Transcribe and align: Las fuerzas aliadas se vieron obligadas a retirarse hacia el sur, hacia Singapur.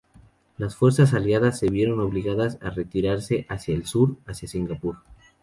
Las 0.57 0.75
fuerzas 0.75 1.13
aliadas 1.13 1.59
se 1.59 1.69
vieron 1.69 1.99
obligadas 1.99 2.57
a 2.61 2.71
retirarse 2.71 3.45
hacia 3.49 3.75
el 3.75 3.85
sur, 3.85 4.15
hacia 4.25 4.47
Singapur. 4.47 4.95